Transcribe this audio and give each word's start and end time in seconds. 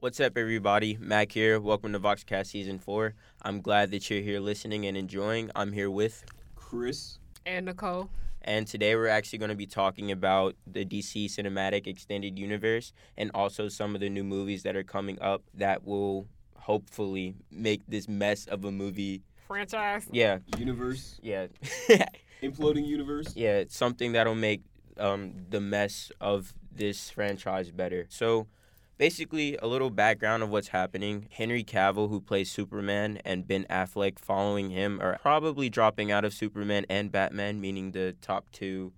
What's 0.00 0.20
up, 0.20 0.36
everybody? 0.38 0.96
Mac 1.00 1.32
here. 1.32 1.58
Welcome 1.60 1.92
to 1.92 1.98
VoxCast 2.00 2.46
Season 2.46 2.78
4. 2.78 3.14
I'm 3.42 3.60
glad 3.60 3.90
that 3.90 4.08
you're 4.08 4.20
here 4.22 4.38
listening 4.40 4.86
and 4.86 4.96
enjoying. 4.96 5.50
I'm 5.56 5.72
here 5.72 5.90
with, 5.90 6.24
Chris. 6.54 7.18
And 7.44 7.66
Nicole. 7.66 8.08
and 8.42 8.66
today 8.66 8.94
we're 8.94 9.08
actually 9.08 9.38
going 9.40 9.48
to 9.48 9.56
be 9.56 9.66
talking 9.66 10.12
about 10.12 10.54
the 10.66 10.84
DC 10.84 11.26
Cinematic 11.26 11.86
Extended 11.86 12.38
Universe 12.38 12.92
and 13.16 13.30
also 13.34 13.68
some 13.68 13.94
of 13.94 14.00
the 14.00 14.08
new 14.08 14.22
movies 14.22 14.62
that 14.62 14.76
are 14.76 14.84
coming 14.84 15.20
up 15.20 15.42
that 15.54 15.84
will 15.84 16.26
hopefully 16.56 17.34
make 17.50 17.82
this 17.88 18.06
mess 18.08 18.46
of 18.46 18.64
a 18.64 18.70
movie. 18.70 19.22
Franchise. 19.48 20.06
Yeah, 20.12 20.38
Universe. 20.58 21.18
yeah. 21.22 21.46
Imploding 22.42 22.86
universe. 22.86 23.34
yeah, 23.34 23.56
it's 23.56 23.76
something 23.76 24.12
that'll 24.12 24.36
make 24.36 24.62
um, 24.96 25.32
the 25.50 25.60
mess 25.60 26.12
of 26.20 26.54
this 26.72 27.10
franchise 27.10 27.72
better. 27.72 28.06
So, 28.10 28.46
basically, 28.98 29.56
a 29.62 29.66
little 29.66 29.90
background 29.90 30.42
of 30.42 30.50
what's 30.50 30.68
happening. 30.68 31.28
Henry 31.30 31.64
Cavill, 31.64 32.10
who 32.10 32.20
plays 32.20 32.50
Superman, 32.50 33.20
and 33.24 33.46
Ben 33.46 33.64
Affleck, 33.70 34.18
following 34.18 34.70
him, 34.70 35.00
are 35.00 35.18
probably 35.22 35.70
dropping 35.70 36.12
out 36.12 36.24
of 36.24 36.34
Superman 36.34 36.84
and 36.90 37.10
Batman, 37.10 37.60
meaning 37.60 37.92
the 37.92 38.16
top 38.20 38.50
two 38.52 38.92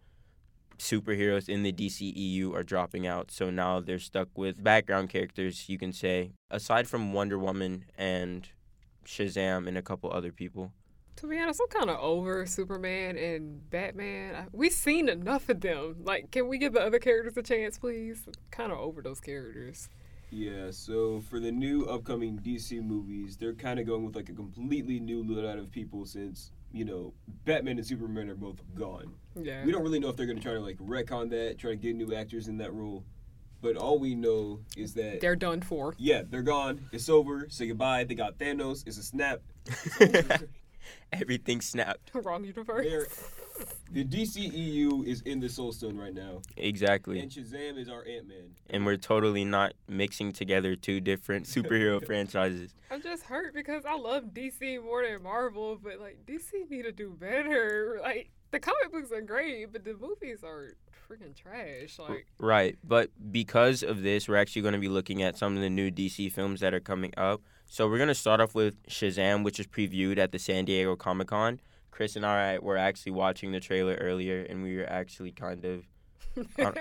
superheroes 0.78 1.48
in 1.48 1.62
the 1.62 1.72
DCEU 1.72 2.54
are 2.54 2.62
dropping 2.62 3.06
out. 3.06 3.30
So 3.30 3.50
now 3.50 3.80
they're 3.80 3.98
stuck 3.98 4.36
with 4.36 4.64
background 4.64 5.10
characters, 5.10 5.68
you 5.68 5.78
can 5.78 5.92
say, 5.92 6.32
aside 6.50 6.88
from 6.88 7.12
Wonder 7.12 7.38
Woman 7.38 7.84
and 7.96 8.48
Shazam 9.04 9.68
and 9.68 9.76
a 9.76 9.82
couple 9.82 10.10
other 10.10 10.32
people. 10.32 10.72
To 11.16 11.26
be 11.26 11.38
honest, 11.38 11.60
I'm 11.62 11.68
kind 11.68 11.90
of 11.90 11.98
over 12.00 12.46
Superman 12.46 13.18
and 13.18 13.68
Batman. 13.68 14.48
We've 14.52 14.72
seen 14.72 15.08
enough 15.08 15.48
of 15.50 15.60
them. 15.60 15.96
Like, 16.02 16.30
can 16.30 16.48
we 16.48 16.56
give 16.56 16.72
the 16.72 16.80
other 16.80 16.98
characters 16.98 17.36
a 17.36 17.42
chance, 17.42 17.78
please? 17.78 18.26
Kind 18.50 18.72
of 18.72 18.78
over 18.78 19.02
those 19.02 19.20
characters. 19.20 19.88
Yeah, 20.30 20.70
so 20.70 21.20
for 21.28 21.38
the 21.40 21.50
new 21.52 21.84
upcoming 21.86 22.38
DC 22.38 22.82
movies, 22.82 23.36
they're 23.36 23.52
kind 23.52 23.78
of 23.80 23.86
going 23.86 24.06
with 24.06 24.16
like 24.16 24.28
a 24.28 24.32
completely 24.32 24.98
new 25.00 25.22
load 25.24 25.58
of 25.58 25.70
people 25.70 26.06
since, 26.06 26.52
you 26.72 26.84
know, 26.84 27.12
Batman 27.44 27.76
and 27.78 27.86
Superman 27.86 28.30
are 28.30 28.36
both 28.36 28.62
gone. 28.74 29.12
Yeah. 29.34 29.64
We 29.64 29.72
don't 29.72 29.82
really 29.82 29.98
know 29.98 30.08
if 30.08 30.16
they're 30.16 30.26
going 30.26 30.38
to 30.38 30.42
try 30.42 30.54
to 30.54 30.60
like 30.60 30.78
retcon 30.78 31.28
that, 31.30 31.58
try 31.58 31.72
to 31.72 31.76
get 31.76 31.96
new 31.96 32.14
actors 32.14 32.48
in 32.48 32.56
that 32.58 32.72
role. 32.72 33.04
But 33.60 33.76
all 33.76 33.98
we 33.98 34.14
know 34.14 34.60
is 34.74 34.94
that, 34.94 35.20
They're 35.20 35.36
done 35.36 35.60
for. 35.60 35.94
yeah, 35.98 36.22
they're 36.26 36.40
gone. 36.40 36.86
It's 36.92 37.10
over. 37.10 37.46
Say 37.50 37.66
goodbye. 37.66 38.04
They 38.04 38.14
got 38.14 38.38
Thanos. 38.38 38.86
It's 38.86 38.96
a 38.96 39.02
snap. 39.02 39.42
It's 39.66 40.00
over. 40.00 40.48
Everything 41.12 41.60
snapped. 41.60 42.10
Wrong 42.14 42.44
universe. 42.44 42.86
They're- 42.86 43.08
the 43.92 44.04
DCEU 44.04 45.06
is 45.06 45.20
in 45.22 45.38
the 45.40 45.48
Soul 45.48 45.72
Stone 45.72 45.98
right 45.98 46.14
now. 46.14 46.40
Exactly. 46.56 47.20
And 47.20 47.30
Shazam 47.30 47.76
is 47.78 47.90
our 47.90 48.06
Ant 48.06 48.26
Man. 48.28 48.54
and 48.70 48.86
we're 48.86 48.96
totally 48.96 49.44
not 49.44 49.74
mixing 49.86 50.32
together 50.32 50.76
two 50.76 51.00
different 51.00 51.44
superhero 51.46 52.04
franchises. 52.04 52.74
I'm 52.90 53.02
just 53.02 53.24
hurt 53.24 53.52
because 53.52 53.84
I 53.84 53.96
love 53.96 54.32
DC 54.32 54.82
more 54.82 55.06
than 55.06 55.22
Marvel, 55.22 55.78
but 55.82 56.00
like 56.00 56.18
DC 56.26 56.70
need 56.70 56.82
to 56.84 56.92
do 56.92 57.10
better. 57.18 57.98
Like 58.00 58.30
the 58.50 58.60
comic 58.60 58.92
books 58.92 59.12
are 59.12 59.20
great, 59.20 59.72
but 59.72 59.84
the 59.84 59.94
movies 59.94 60.38
are 60.42 60.74
freaking 61.10 61.34
trash. 61.36 61.98
Like 61.98 62.26
Right, 62.38 62.78
but 62.82 63.10
because 63.30 63.82
of 63.82 64.02
this, 64.02 64.26
we're 64.28 64.36
actually 64.36 64.62
going 64.62 64.74
to 64.74 64.80
be 64.80 64.88
looking 64.88 65.22
at 65.22 65.36
some 65.36 65.54
of 65.56 65.60
the 65.60 65.70
new 65.70 65.90
DC 65.90 66.32
films 66.32 66.60
that 66.60 66.72
are 66.72 66.80
coming 66.80 67.12
up. 67.18 67.42
So 67.72 67.86
we're 67.88 67.98
going 67.98 68.08
to 68.08 68.16
start 68.16 68.40
off 68.40 68.52
with 68.52 68.84
Shazam, 68.88 69.44
which 69.44 69.58
was 69.58 69.68
previewed 69.68 70.18
at 70.18 70.32
the 70.32 70.40
San 70.40 70.64
Diego 70.64 70.96
Comic 70.96 71.28
Con. 71.28 71.60
Chris 71.92 72.16
and 72.16 72.26
I 72.26 72.58
were 72.58 72.76
actually 72.76 73.12
watching 73.12 73.52
the 73.52 73.60
trailer 73.60 73.94
earlier, 73.94 74.42
and 74.42 74.64
we 74.64 74.76
were 74.76 74.90
actually 74.90 75.30
kind 75.30 75.64
of 75.64 75.84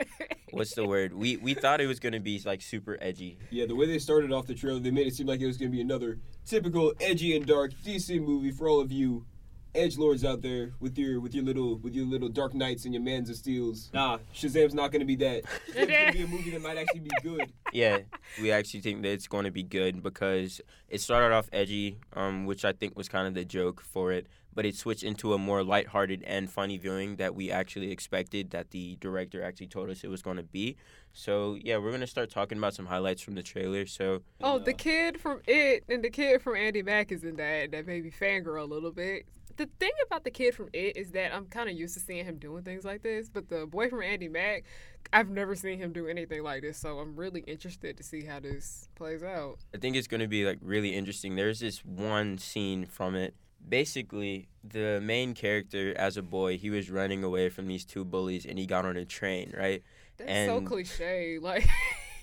what's 0.50 0.74
the 0.74 0.88
word? 0.88 1.14
We 1.14 1.38
we 1.38 1.54
thought 1.54 1.80
it 1.80 1.86
was 1.86 2.00
going 2.00 2.14
to 2.14 2.20
be 2.20 2.42
like 2.44 2.64
super 2.64 2.98
edgy. 3.02 3.38
Yeah, 3.52 3.68
the 3.68 3.76
way 3.76 3.86
they 3.86 4.00
started 4.00 4.32
off 4.32 4.48
the 4.48 4.56
trailer, 4.56 4.80
they 4.80 4.90
made 4.90 5.06
it 5.06 5.14
seem 5.14 5.28
like 5.28 5.42
it 5.42 5.46
was 5.46 5.58
going 5.58 5.70
to 5.70 5.76
be 5.76 5.82
another 5.82 6.18
typical 6.44 6.94
edgy 7.00 7.36
and 7.36 7.46
dark 7.46 7.72
DC 7.86 8.20
movie 8.20 8.52
for 8.52 8.68
all 8.68 8.82
of 8.82 8.92
you 8.92 9.28
edge 9.76 9.98
lords 9.98 10.26
out 10.26 10.42
there 10.42 10.74
with 10.80 10.98
your 10.98 11.20
with 11.20 11.34
your 11.34 11.44
little 11.44 11.78
with 11.78 11.94
your 11.94 12.06
little 12.06 12.30
Dark 12.30 12.54
Knights 12.54 12.86
and 12.86 12.94
your 12.94 13.04
Mans 13.04 13.30
of 13.30 13.36
Steels. 13.36 13.90
Nah, 13.94 14.20
Shazam's 14.34 14.74
not 14.74 14.92
going 14.92 15.02
to 15.02 15.06
be 15.06 15.16
that. 15.18 15.44
It's 15.68 15.76
going 15.76 16.08
to 16.08 16.14
be 16.14 16.24
a 16.24 16.28
movie 16.28 16.52
that 16.52 16.62
might 16.62 16.78
actually 16.78 17.02
be 17.02 17.12
good. 17.22 17.52
Yeah, 17.72 18.00
we 18.42 18.52
actually 18.52 18.82
think 18.82 19.04
that 19.04 19.10
it's 19.12 19.28
going 19.28 19.46
to 19.46 19.52
be 19.52 19.64
good 19.64 20.02
because 20.02 20.62
it 20.90 21.02
started 21.02 21.34
off 21.36 21.48
edgy, 21.52 21.98
um, 22.14 22.46
which 22.46 22.66
I 22.66 22.74
think 22.74 22.98
was 22.98 23.08
kind 23.08 23.28
of 23.28 23.34
the 23.34 23.46
joke 23.46 23.82
for 23.82 24.12
it, 24.12 24.28
but 24.54 24.66
it 24.66 24.76
switched 24.76 25.04
into 25.04 25.34
a 25.34 25.38
more 25.38 25.64
lighthearted 25.64 26.24
and 26.24 26.50
funny 26.50 26.78
viewing 26.78 27.18
that 27.18 27.36
we 27.36 27.52
actually 27.52 27.92
expected 27.92 28.52
that 28.52 28.72
the 28.72 28.98
director 29.00 29.44
actually 29.44 29.68
told 29.68 29.90
us 29.90 30.04
it 30.04 30.10
was 30.10 30.22
going 30.22 30.38
to 30.38 30.44
be. 30.44 30.78
So 31.14 31.58
yeah, 31.62 31.78
we're 31.78 31.92
gonna 31.92 32.08
start 32.08 32.30
talking 32.30 32.58
about 32.58 32.74
some 32.74 32.86
highlights 32.86 33.22
from 33.22 33.36
the 33.36 33.44
trailer. 33.44 33.86
So 33.86 34.22
Oh, 34.42 34.58
And, 34.58 34.66
the 34.66 34.74
uh, 34.74 34.78
kid 34.78 35.20
from 35.20 35.42
It 35.48 35.84
and 35.90 36.04
the 36.04 36.10
kid 36.10 36.42
from 36.42 36.54
Andi 36.54 36.86
Mack 36.86 37.12
is 37.12 37.24
in 37.24 37.36
that. 37.38 37.72
That 37.72 37.88
made 37.88 38.04
me 38.04 38.12
fangirl 38.12 38.62
a 38.62 38.66
little 38.66 38.92
bit. 38.92 39.26
The 39.60 39.68
thing 39.78 39.92
about 40.08 40.24
the 40.24 40.32
kid 40.32 40.56
from 40.56 40.70
It 40.72 40.96
is 40.96 41.12
that 41.12 41.36
I'm 41.36 41.46
kind 41.48 41.68
of 41.68 41.76
used 41.76 41.94
to 41.96 42.00
seeing 42.00 42.24
him 42.24 42.38
doing 42.38 42.64
things 42.64 42.86
like 42.86 43.04
this, 43.04 43.28
but 43.28 43.50
the 43.50 43.66
boy 43.66 43.90
from 43.90 44.00
Andi 44.00 44.32
Mack, 44.32 44.64
I've 45.12 45.30
never 45.30 45.54
seen 45.54 45.80
him 45.80 45.92
do 45.92 46.08
anything 46.08 46.44
like 46.44 46.62
this. 46.62 46.78
So 46.78 46.98
I'm 47.00 47.14
really 47.18 47.42
interested 47.42 47.98
to 47.98 48.04
see 48.04 48.24
how 48.24 48.40
this 48.40 48.88
plays 48.96 49.22
out. 49.22 49.58
I 49.76 49.78
think 49.78 49.98
it's 49.98 50.08
gonna 50.08 50.30
be 50.30 50.46
like 50.46 50.60
really 50.62 50.96
interesting. 50.96 51.36
There's 51.36 51.60
this 51.60 51.84
one 51.84 52.38
scene 52.38 52.86
from 52.86 53.16
it. 53.16 53.36
Basically, 53.68 54.48
the 54.64 55.02
main 55.04 55.34
character 55.34 55.94
as 55.98 56.16
a 56.16 56.22
boy, 56.22 56.58
he 56.58 56.70
was 56.70 56.90
running 56.90 57.26
away 57.26 57.50
from 57.50 57.68
these 57.68 57.84
two 57.84 58.06
bullies, 58.06 58.46
and 58.46 58.58
he 58.58 58.66
got 58.66 58.86
on 58.86 58.96
a 58.96 59.04
train, 59.04 59.54
right? 59.58 59.84
That's 60.16 60.48
so 60.48 60.62
cliche. 60.62 61.38
Like 61.42 61.68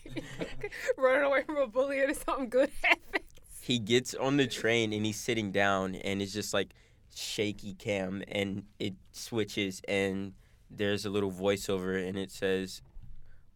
running 0.97 1.25
away 1.25 1.43
from 1.43 1.59
a 1.59 1.67
bully 1.67 2.03
and 2.03 2.17
something 2.17 2.49
good 2.49 2.71
happens. 2.83 3.27
he 3.61 3.79
gets 3.79 4.15
on 4.15 4.39
the 4.39 4.47
train 4.47 4.95
and 4.95 5.05
he's 5.05 5.21
sitting 5.21 5.53
down 5.53 5.97
and 5.97 6.23
it's 6.23 6.33
just 6.33 6.55
like 6.55 6.73
shaky 7.15 7.75
cam 7.75 8.23
and 8.29 8.65
it 8.79 8.95
switches 9.13 9.81
and 9.89 10.33
there's 10.71 11.05
a 11.07 11.11
little 11.11 11.31
voiceover 11.33 12.07
and 12.07 12.19
it 12.19 12.31
says 12.31 12.83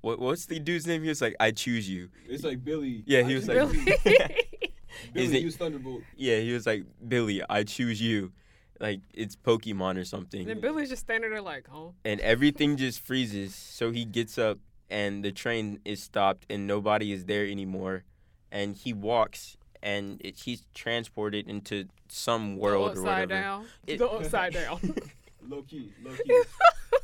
what 0.01 0.19
what's 0.19 0.47
the 0.47 0.59
dude's 0.59 0.87
name 0.87 1.03
he 1.03 1.09
was 1.09 1.21
like 1.21 1.35
i 1.41 1.51
choose 1.51 1.89
you 1.89 2.09
It's 2.29 2.45
like 2.45 2.65
Billy. 2.65 3.03
Yeah, 3.07 3.23
he 3.23 3.33
I 3.35 3.37
was 3.37 3.49
like- 3.49 3.57
you. 3.57 3.65
Really? 3.67 3.95
Billy, 5.13 5.27
Is 5.27 5.33
it- 5.33 5.43
use 5.43 5.57
Thunderbolt. 5.57 6.03
yeah 6.17 6.39
he 6.41 6.53
was 6.53 6.67
like 6.67 6.85
billy 7.07 7.43
i 7.51 7.63
choose 7.65 8.01
you 8.01 8.33
like 8.81 9.01
it's 9.13 9.37
pokemon 9.37 9.99
or 9.99 10.05
something 10.05 10.41
and 10.41 10.49
then 10.49 10.61
Billy's 10.61 10.89
just 10.89 11.03
standing 11.03 11.29
there 11.31 11.43
like, 11.43 11.67
huh? 11.71 11.89
and 12.05 12.19
everything 12.21 12.77
just 12.79 13.01
freezes 13.01 13.55
so 13.55 13.91
he 13.91 14.05
gets 14.07 14.39
up 14.39 14.59
and 14.89 15.23
the 15.23 15.31
train 15.33 15.79
is 15.85 16.03
stopped 16.03 16.47
and 16.49 16.67
nobody 16.67 17.13
is 17.13 17.27
there 17.27 17.45
anymore 17.47 18.05
and 18.51 18.75
he 18.77 18.93
walks 18.95 19.57
and 19.83 20.21
it, 20.21 20.39
he's 20.39 20.63
transported 20.75 21.49
into 21.49 21.87
some 22.09 22.57
world 22.59 22.79
Go 22.79 22.85
or 22.87 22.91
upside 22.91 23.05
whatever 23.29 23.43
down. 23.43 23.67
It- 23.87 23.99
Go 23.99 24.09
upside 24.09 24.53
down. 24.55 24.79
Low 25.49 25.63
key, 25.63 25.91
low 26.05 26.13
key. 26.15 26.43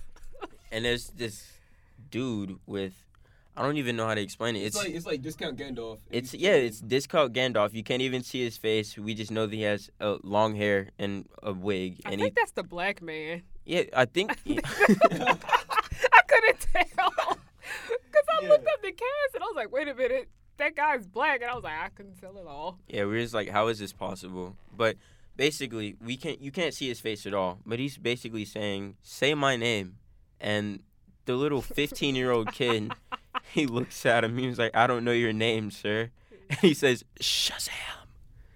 and 0.70 0.84
there's 0.84 1.08
this 1.08 1.50
dude 2.10 2.58
with 2.66 2.92
I 3.56 3.62
don't 3.62 3.78
even 3.78 3.96
know 3.96 4.06
how 4.06 4.14
to 4.14 4.20
explain 4.20 4.54
it. 4.56 4.58
It's, 4.60 4.76
It's 4.76 4.84
like 4.84 4.94
it's 4.94 5.06
like 5.06 5.22
discount 5.22 5.56
Gandalf. 5.58 5.98
it's 6.10 6.34
yeah, 6.34 6.52
it's 6.52 6.78
discount 6.80 7.32
Gandalf. 7.32 7.72
You 7.72 7.82
can't 7.82 8.02
even 8.02 8.22
see 8.22 8.44
his 8.44 8.58
face. 8.58 8.98
We 8.98 9.14
just 9.14 9.30
know 9.30 9.46
that 9.46 9.56
he 9.56 9.62
has 9.62 9.90
uh, 10.02 10.18
long 10.22 10.54
hair 10.54 10.90
and 10.98 11.26
a 11.42 11.52
wig, 11.54 12.02
I 12.04 12.10
and 12.12 12.20
think 12.20 12.34
he 12.34 12.40
that's 12.40 12.52
the 12.52 12.62
black 12.62 13.00
man. 13.00 13.42
yeah, 13.64 13.84
I 13.96 14.04
think 14.04 14.32
I 14.46 16.20
couldn't 16.28 16.60
tell 16.72 16.92
because 16.94 18.26
I 18.30 18.42
Yeah. 18.42 18.48
looked 18.50 18.66
up 18.68 18.82
the 18.82 18.92
cast 18.92 19.34
and 19.34 19.42
I 19.42 19.46
was 19.46 19.56
like, 19.56 19.72
wait 19.72 19.88
a 19.88 19.94
minute, 19.94 20.28
that 20.58 20.74
guy's 20.76 21.06
black, 21.06 21.42
and 21.42 21.50
I 21.50 21.54
was 21.54 21.64
like, 21.64 21.78
I 21.78 21.88
couldn't 21.90 22.20
tell 22.20 22.38
at 22.38 22.46
all. 22.46 22.78
yeah, 22.88 23.04
we're 23.04 23.20
just 23.20 23.34
like, 23.34 23.48
how 23.48 23.68
is 23.68 23.78
this 23.78 23.92
possible? 23.92 24.56
But 24.76 24.96
basically, 25.36 25.96
we 26.04 26.16
can't 26.16 26.40
you 26.40 26.50
can't 26.50 26.74
see 26.74 26.88
his 26.88 27.00
face 27.00 27.26
at 27.26 27.34
all. 27.34 27.58
But 27.66 27.78
he's 27.78 27.98
basically 27.98 28.44
saying, 28.44 28.96
"Say 29.02 29.34
my 29.34 29.56
name," 29.56 29.96
and 30.40 30.80
the 31.26 31.34
little 31.34 31.62
fifteen 31.80 32.14
year 32.14 32.30
old 32.30 32.52
kid, 32.52 32.92
he 33.52 33.66
looks 33.66 34.04
at 34.06 34.24
him. 34.24 34.38
He 34.38 34.46
was 34.46 34.58
like, 34.58 34.74
"I 34.76 34.86
don't 34.86 35.04
know 35.04 35.12
your 35.12 35.32
name, 35.32 35.70
sir," 35.70 36.10
and 36.50 36.58
he 36.60 36.74
says, 36.74 37.04
"Shazam." 37.20 37.70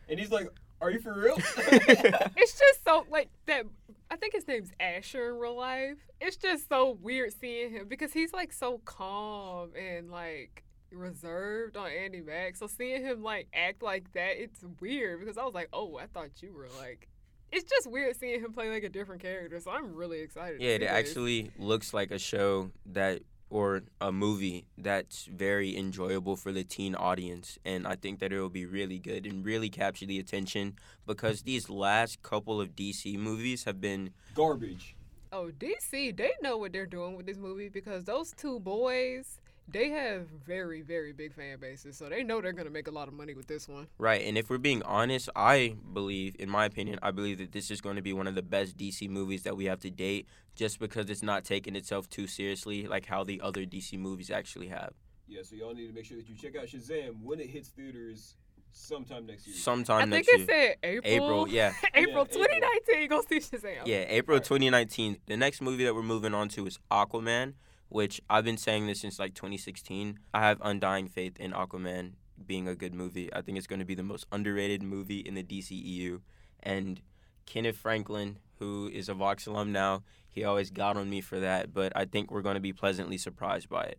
and 0.08 0.19
he's 0.19 0.31
like, 0.32 0.49
"Are 0.81 0.91
you 0.91 0.99
for 1.00 1.12
real?" 1.14 1.37
It's 1.37 2.58
just 2.58 2.85
so 2.85 3.05
like 3.11 3.29
that. 3.46 3.64
I 4.12 4.17
think 4.17 4.35
his 4.35 4.49
name's 4.49 4.70
Asher 4.81 5.31
in 5.31 5.38
real 5.38 5.56
life. 5.56 5.99
It's 6.20 6.37
just 6.37 6.69
so 6.69 6.99
weird 7.00 7.32
seeing 7.41 7.70
him 7.70 7.87
because 7.87 8.12
he's 8.12 8.32
like 8.32 8.53
so 8.53 8.81
calm 8.85 9.70
and 9.79 10.11
like 10.11 10.64
reserved 10.92 11.76
on 11.76 11.88
Andi 11.90 12.25
Mack. 12.25 12.56
So 12.56 12.66
seeing 12.66 13.02
him 13.02 13.22
like 13.22 13.48
act 13.54 13.82
like 13.82 14.12
that, 14.12 14.40
it's 14.42 14.64
weird 14.81 15.20
because 15.20 15.38
I 15.38 15.44
was 15.44 15.54
like, 15.54 15.69
oh, 15.72 15.98
I 15.98 16.06
thought 16.06 16.31
you 16.42 16.52
were 16.52 16.69
like. 16.78 17.08
It's 17.52 17.69
just 17.69 17.90
weird 17.90 18.14
seeing 18.16 18.40
him 18.40 18.52
play 18.52 18.70
like 18.70 18.84
a 18.84 18.88
different 18.88 19.20
character. 19.22 19.58
So 19.58 19.72
I'm 19.72 19.92
really 19.94 20.20
excited. 20.20 20.58
to 20.60 20.64
Yeah, 20.64 20.70
see 20.70 20.75
it 20.76 20.78
this. 20.81 20.88
actually 20.90 21.50
looks 21.58 21.92
like 21.92 22.12
a 22.12 22.19
show 22.19 22.70
that 22.87 23.22
or 23.48 23.82
a 24.00 24.12
movie 24.12 24.64
that's 24.78 25.25
very 25.25 25.76
enjoyable 25.76 26.37
for 26.37 26.52
the 26.52 26.62
teen 26.62 26.94
audience 26.94 27.58
and 27.64 27.84
I 27.84 27.96
think 27.96 28.20
that 28.20 28.32
it 28.32 28.40
will 28.40 28.48
be 28.48 28.64
really 28.64 29.00
good 29.00 29.26
and 29.26 29.44
really 29.44 29.69
capture 29.69 30.06
the 30.06 30.20
attention 30.20 30.75
because 31.04 31.43
these 31.43 31.69
last 31.69 32.22
couple 32.22 32.60
of 32.60 32.76
DC 32.76 33.19
movies 33.19 33.64
have 33.64 33.81
been 33.81 34.10
Garbage. 34.36 34.94
Oh, 35.32 35.50
DC, 35.58 36.16
they 36.16 36.31
know 36.43 36.58
what 36.58 36.72
they're 36.72 36.86
doing 36.86 37.16
with 37.16 37.26
this 37.26 37.38
movie 37.38 37.69
because 37.69 38.04
those 38.04 38.32
two 38.36 38.60
boys, 38.60 39.39
they 39.72 39.90
have 39.90 40.28
very, 40.28 40.82
very 40.82 41.12
big 41.12 41.34
fan 41.34 41.58
bases, 41.58 41.96
so 41.96 42.08
they 42.08 42.22
know 42.22 42.40
they're 42.40 42.52
gonna 42.52 42.70
make 42.70 42.88
a 42.88 42.90
lot 42.90 43.08
of 43.08 43.14
money 43.14 43.34
with 43.34 43.46
this 43.46 43.69
one. 43.69 43.87
Right, 43.99 44.22
and 44.26 44.37
if 44.37 44.50
we're 44.50 44.58
being 44.58 44.82
honest, 44.82 45.28
I 45.37 45.76
believe, 45.93 46.37
in 46.38 46.49
my 46.50 46.64
opinion, 46.64 46.99
I 47.02 47.11
believe 47.11 47.38
that 47.38 47.52
this 47.52 47.70
is 47.70 47.81
going 47.81 47.96
to 47.96 48.02
be 48.02 48.12
one 48.12 48.26
of 48.26 48.34
the 48.34 48.43
best 48.43 48.76
DC 48.76 49.08
movies 49.08 49.43
that 49.43 49.56
we 49.56 49.67
have 49.67 49.81
to 49.81 49.90
date, 49.90 50.26
just 50.55 50.78
because 50.78 51.08
it's 51.11 51.22
not 51.22 51.44
taking 51.44 51.76
itself 51.76 52.08
too 52.08 52.26
seriously, 52.26 52.87
like 52.87 53.06
how 53.06 53.25
the 53.25 53.40
other 53.40 53.64
DC 53.64 53.99
movies 53.99 54.31
actually 54.31 54.69
have. 54.69 54.93
Yeah, 55.26 55.43
so 55.43 55.55
y'all 55.55 55.75
need 55.75 55.87
to 55.87 55.93
make 55.93 56.05
sure 56.05 56.17
that 56.17 56.28
you 56.28 56.34
check 56.34 56.56
out 56.56 56.67
Shazam 56.67 57.22
when 57.22 57.38
it 57.38 57.49
hits 57.49 57.69
theaters 57.69 58.37
sometime 58.72 59.26
next 59.26 59.46
year. 59.46 59.56
Sometime 59.56 60.11
next 60.11 60.26
year. 60.28 60.34
I 60.34 60.38
think 60.38 60.49
next 60.49 60.52
it 60.52 60.78
said 60.82 60.90
April. 60.90 61.25
April, 61.25 61.49
yeah. 61.49 61.72
April 61.94 61.94
Yeah, 61.94 62.11
April. 62.11 62.26
2019. 62.26 63.08
Go 63.08 63.22
see 63.28 63.38
Shazam. 63.38 63.87
Yeah, 63.87 64.05
April 64.08 64.37
Alright. 64.37 64.44
2019. 64.44 65.19
The 65.26 65.37
next 65.37 65.61
movie 65.61 65.84
that 65.84 65.94
we're 65.94 66.02
moving 66.02 66.34
on 66.34 66.49
to 66.50 66.67
is 66.67 66.78
Aquaman, 66.90 67.55
which 67.90 68.20
I've 68.31 68.44
been 68.44 68.56
saying 68.56 68.87
this 68.87 69.00
since 69.02 69.19
like 69.19 69.34
2016. 69.34 70.19
I 70.32 70.40
have 70.40 70.58
undying 70.62 71.08
faith 71.08 71.37
in 71.38 71.52
Aquaman 71.52 72.12
being 72.46 72.66
a 72.66 72.75
good 72.75 72.94
movie. 72.94 73.28
I 73.34 73.42
think 73.42 73.58
it's 73.58 73.66
going 73.66 73.81
to 73.81 73.84
be 73.84 73.94
the 73.94 74.02
most 74.02 74.26
underrated 74.32 74.82
movie 74.82 75.20
in 75.20 75.34
the 75.34 75.42
DCEU. 75.42 76.20
And 76.62 77.02
Kenneth 77.46 77.76
Franklin, 77.76 78.38
who 78.58 78.88
is 78.92 79.08
a 79.08 79.14
Vox 79.14 79.46
alum 79.46 79.72
now, 79.72 80.02
he 80.31 80.44
always 80.44 80.70
got 80.70 80.96
on 80.96 81.10
me 81.10 81.20
for 81.20 81.40
that, 81.40 81.75
but 81.75 81.92
I 81.96 82.04
think 82.04 82.31
we're 82.31 82.42
going 82.42 82.54
to 82.54 82.60
be 82.60 82.72
pleasantly 82.72 83.19
surprised 83.19 83.69
by 83.69 83.82
it. 83.84 83.98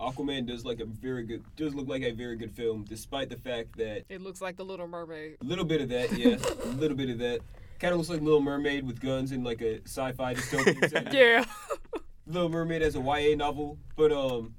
Aquaman 0.00 0.46
does 0.46 0.64
like 0.64 0.80
a 0.80 0.84
very 0.84 1.24
good, 1.24 1.44
does 1.56 1.74
look 1.74 1.88
like 1.88 2.02
a 2.02 2.12
very 2.12 2.36
good 2.36 2.52
film, 2.52 2.84
despite 2.88 3.28
the 3.28 3.36
fact 3.36 3.76
that 3.78 4.04
It 4.08 4.20
looks 4.20 4.40
like 4.40 4.56
The 4.56 4.64
Little 4.64 4.88
Mermaid. 4.88 5.36
a 5.40 5.44
little 5.44 5.64
bit 5.64 5.80
of 5.80 5.88
that, 5.90 6.12
yeah, 6.16 6.36
a 6.64 6.68
little 6.68 6.96
bit 6.96 7.10
of 7.10 7.18
that. 7.18 7.40
Kind 7.80 7.92
of 7.92 7.98
looks 7.98 8.10
like 8.10 8.20
Little 8.20 8.40
Mermaid 8.40 8.86
with 8.86 9.00
guns 9.00 9.32
and 9.32 9.42
like 9.44 9.60
a 9.60 9.80
sci-fi 9.82 10.34
dystopian 10.34 10.88
setting. 10.88 11.12
Yeah. 11.14 11.44
Little 12.32 12.48
Mermaid 12.48 12.82
as 12.82 12.96
a 12.96 13.00
YA 13.00 13.36
novel, 13.36 13.78
but 13.96 14.10
um, 14.12 14.54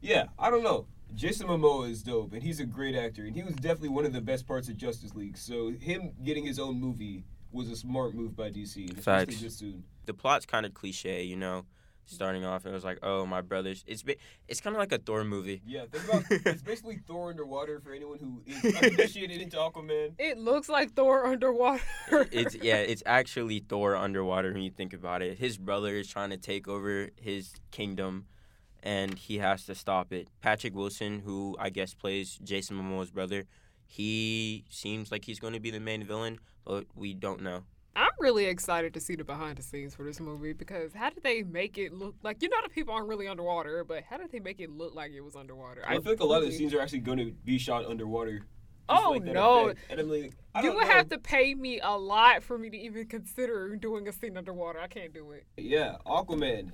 yeah, 0.00 0.26
I 0.38 0.50
don't 0.50 0.64
know. 0.64 0.86
Jason 1.14 1.46
Momoa 1.46 1.88
is 1.88 2.02
dope, 2.02 2.32
and 2.32 2.42
he's 2.42 2.58
a 2.58 2.66
great 2.66 2.96
actor, 2.96 3.22
and 3.22 3.36
he 3.36 3.42
was 3.42 3.54
definitely 3.54 3.90
one 3.90 4.04
of 4.04 4.12
the 4.12 4.20
best 4.20 4.46
parts 4.46 4.68
of 4.68 4.76
Justice 4.76 5.14
League. 5.14 5.38
So 5.38 5.70
him 5.70 6.12
getting 6.24 6.44
his 6.44 6.58
own 6.58 6.80
movie 6.80 7.24
was 7.52 7.70
a 7.70 7.76
smart 7.76 8.14
move 8.14 8.34
by 8.34 8.50
DC, 8.50 8.98
Facts. 9.00 9.36
soon. 9.56 9.84
The 10.06 10.14
plot's 10.14 10.44
kind 10.44 10.66
of 10.66 10.74
cliche, 10.74 11.22
you 11.22 11.36
know. 11.36 11.66
Starting 12.06 12.44
off, 12.44 12.66
it 12.66 12.70
was 12.72 12.84
like, 12.84 12.98
oh, 13.02 13.24
my 13.24 13.40
brothers. 13.40 13.82
It's 13.86 14.02
ba- 14.02 14.16
it's 14.46 14.60
kind 14.60 14.76
of 14.76 14.80
like 14.80 14.92
a 14.92 14.98
Thor 14.98 15.24
movie. 15.24 15.62
Yeah, 15.66 15.84
think 15.90 16.04
about 16.04 16.24
it's 16.30 16.62
basically 16.70 16.98
Thor 17.06 17.30
underwater 17.30 17.80
for 17.80 17.92
anyone 17.92 18.18
who 18.18 18.42
is 18.46 18.82
initiated 18.82 19.40
into 19.40 19.56
Aquaman. 19.56 20.12
It 20.18 20.36
looks 20.38 20.68
like 20.68 20.92
Thor 20.92 21.26
underwater. 21.26 21.82
it's 22.30 22.54
yeah, 22.56 22.76
it's 22.76 23.02
actually 23.06 23.60
Thor 23.60 23.96
underwater 23.96 24.52
when 24.52 24.62
you 24.62 24.70
think 24.70 24.92
about 24.92 25.22
it. 25.22 25.38
His 25.38 25.56
brother 25.56 25.94
is 25.94 26.06
trying 26.08 26.30
to 26.30 26.36
take 26.36 26.68
over 26.68 27.08
his 27.16 27.54
kingdom, 27.70 28.26
and 28.82 29.18
he 29.18 29.38
has 29.38 29.64
to 29.66 29.74
stop 29.74 30.12
it. 30.12 30.28
Patrick 30.42 30.74
Wilson, 30.74 31.20
who 31.20 31.56
I 31.58 31.70
guess 31.70 31.94
plays 31.94 32.38
Jason 32.44 32.76
Momoa's 32.76 33.10
brother, 33.10 33.44
he 33.86 34.64
seems 34.68 35.10
like 35.10 35.24
he's 35.24 35.40
going 35.40 35.54
to 35.54 35.60
be 35.60 35.70
the 35.70 35.80
main 35.80 36.04
villain, 36.04 36.38
but 36.64 36.84
we 36.94 37.14
don't 37.14 37.40
know. 37.42 37.64
I'm 37.96 38.10
really 38.18 38.46
excited 38.46 38.92
to 38.94 39.00
see 39.00 39.14
the 39.14 39.24
behind 39.24 39.58
the 39.58 39.62
scenes 39.62 39.94
for 39.94 40.04
this 40.04 40.18
movie 40.20 40.52
because 40.52 40.92
how 40.92 41.10
did 41.10 41.22
they 41.22 41.42
make 41.42 41.78
it 41.78 41.92
look 41.92 42.14
like 42.22 42.42
you 42.42 42.48
know 42.48 42.56
the 42.62 42.68
people 42.68 42.92
aren't 42.94 43.08
really 43.08 43.28
underwater, 43.28 43.84
but 43.84 44.02
how 44.08 44.16
did 44.16 44.32
they 44.32 44.40
make 44.40 44.60
it 44.60 44.70
look 44.70 44.94
like 44.94 45.12
it 45.12 45.20
was 45.20 45.36
underwater? 45.36 45.82
I 45.86 46.00
feel 46.00 46.12
like 46.12 46.20
a 46.20 46.24
lot 46.24 46.42
of 46.42 46.48
the 46.48 46.52
scenes 46.56 46.74
are 46.74 46.80
actually 46.80 47.00
going 47.00 47.18
to 47.18 47.32
be 47.44 47.58
shot 47.58 47.86
underwater. 47.86 48.42
Oh, 48.88 49.12
like 49.12 49.22
no. 49.24 49.72
And 49.88 50.00
I'm 50.00 50.10
like, 50.10 50.34
I 50.54 50.62
You 50.62 50.74
would 50.74 50.86
know. 50.86 50.92
have 50.92 51.08
to 51.10 51.18
pay 51.18 51.54
me 51.54 51.80
a 51.80 51.96
lot 51.96 52.42
for 52.42 52.58
me 52.58 52.68
to 52.68 52.76
even 52.76 53.06
consider 53.06 53.76
doing 53.76 54.06
a 54.08 54.12
scene 54.12 54.36
underwater. 54.36 54.80
I 54.80 54.88
can't 54.88 55.12
do 55.14 55.30
it. 55.32 55.44
Yeah, 55.56 55.96
Aquaman. 56.06 56.72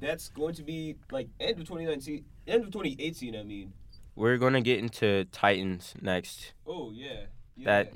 That's 0.00 0.28
going 0.30 0.54
to 0.54 0.62
be 0.62 0.96
like 1.10 1.28
end 1.40 1.60
of 1.60 1.66
2019, 1.68 2.24
end 2.46 2.64
of 2.64 2.70
2018. 2.70 3.36
I 3.36 3.42
mean. 3.42 3.72
We're 4.14 4.36
going 4.36 4.52
to 4.52 4.60
get 4.60 4.78
into 4.78 5.24
Titans 5.26 5.94
next. 6.00 6.52
Oh 6.66 6.90
yeah. 6.92 7.24
yeah. 7.56 7.64
That 7.64 7.92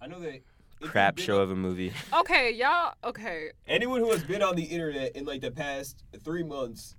I 0.00 0.06
know 0.06 0.20
that. 0.20 0.40
If 0.80 0.84
you've 0.86 0.90
crap 0.92 1.18
show 1.18 1.36
on- 1.36 1.42
of 1.42 1.50
a 1.50 1.56
movie. 1.56 1.92
Okay, 2.20 2.52
y'all. 2.52 2.94
Okay, 3.04 3.50
Anyone 3.66 4.00
who 4.00 4.10
has 4.10 4.22
been 4.24 4.42
on 4.42 4.56
the 4.56 4.64
internet 4.64 5.14
in 5.16 5.24
like 5.24 5.40
the 5.42 5.50
past 5.50 6.02
three 6.24 6.42
months 6.42 6.96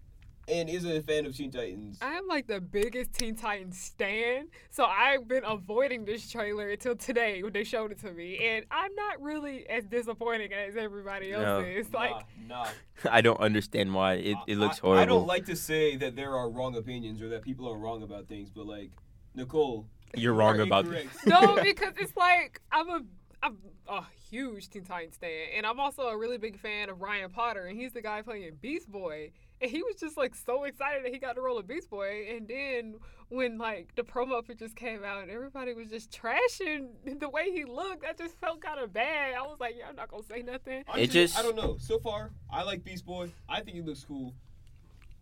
and 0.47 0.69
is 0.69 0.85
a 0.85 1.01
fan 1.01 1.25
of 1.25 1.35
Teen 1.37 1.51
Titans. 1.51 1.99
I 2.01 2.13
am 2.15 2.27
like 2.27 2.47
the 2.47 2.59
biggest 2.59 3.13
Teen 3.13 3.35
Titans 3.35 3.79
stan, 3.79 4.47
so 4.71 4.83
I've 4.85 5.27
been 5.27 5.43
avoiding 5.45 6.03
this 6.03 6.29
trailer 6.29 6.69
until 6.69 6.95
today 6.95 7.41
when 7.43 7.53
they 7.53 7.63
showed 7.63 7.91
it 7.91 7.99
to 8.01 8.11
me, 8.11 8.37
and 8.39 8.65
I'm 8.71 8.93
not 8.95 9.21
really 9.21 9.69
as 9.69 9.85
disappointed 9.85 10.51
as 10.51 10.75
everybody 10.75 11.31
else 11.31 11.43
No. 11.43 11.59
is. 11.59 11.93
Like, 11.93 12.15
nah, 12.47 12.63
nah. 12.65 12.69
I 13.11 13.21
don't 13.21 13.39
understand 13.39 13.93
why. 13.93 14.13
It, 14.15 14.35
it 14.47 14.57
looks 14.57 14.79
I- 14.79 14.81
horrible. 14.81 15.01
I 15.01 15.05
don't 15.05 15.27
like 15.27 15.45
to 15.45 15.55
say 15.55 15.95
that 15.97 16.15
there 16.15 16.35
are 16.35 16.49
wrong 16.49 16.75
opinions 16.75 17.21
or 17.21 17.29
that 17.29 17.43
people 17.43 17.69
are 17.69 17.77
wrong 17.77 18.01
about 18.03 18.27
things, 18.27 18.49
but 18.49 18.65
like 18.65 18.89
Nicole, 19.35 19.85
You're 20.15 20.33
wrong 20.33 20.59
about 20.59 20.85
incorrect. 20.85 21.09
no, 21.27 21.59
because 21.63 21.93
it's 21.97 22.17
like 22.17 22.59
I'm 22.71 22.89
a 22.89 23.01
I'm 23.43 23.57
a 23.87 24.03
huge 24.29 24.69
Teen 24.69 24.83
Titans 24.83 25.17
fan, 25.17 25.47
and 25.55 25.65
I'm 25.65 25.79
also 25.79 26.03
a 26.03 26.17
really 26.17 26.37
big 26.37 26.59
fan 26.59 26.89
of 26.89 27.01
Ryan 27.01 27.31
Potter, 27.31 27.65
and 27.65 27.77
he's 27.79 27.91
the 27.91 28.01
guy 28.01 28.21
playing 28.21 28.51
Beast 28.61 28.89
Boy. 28.91 29.31
And 29.59 29.69
he 29.69 29.83
was 29.83 29.95
just 29.95 30.17
like 30.17 30.33
so 30.35 30.63
excited 30.63 31.05
that 31.05 31.11
he 31.13 31.19
got 31.19 31.33
to 31.35 31.41
roll 31.41 31.57
a 31.59 31.63
Beast 31.63 31.89
Boy, 31.89 32.27
and 32.35 32.47
then 32.47 32.95
when 33.29 33.57
like 33.57 33.93
the 33.95 34.01
promo 34.03 34.45
pictures 34.45 34.73
came 34.73 35.03
out 35.03 35.21
and 35.21 35.31
everybody 35.31 35.73
was 35.73 35.87
just 35.89 36.11
trashing 36.11 36.87
the 37.19 37.29
way 37.29 37.51
he 37.51 37.63
looked, 37.65 38.05
I 38.05 38.13
just 38.13 38.35
felt 38.39 38.61
kind 38.61 38.79
of 38.79 38.91
bad. 38.93 39.33
I 39.35 39.41
was 39.43 39.57
like, 39.59 39.75
yeah, 39.77 39.85
I'm 39.89 39.95
not 39.95 40.09
gonna 40.09 40.23
say 40.23 40.41
nothing. 40.41 40.83
It 40.97 41.07
just- 41.11 41.37
I 41.37 41.41
don't 41.41 41.55
know. 41.55 41.77
So 41.79 41.99
far, 41.99 42.31
I 42.51 42.63
like 42.63 42.83
Beast 42.83 43.05
Boy. 43.05 43.31
I 43.47 43.61
think 43.61 43.75
he 43.77 43.81
looks 43.81 44.03
cool. 44.03 44.33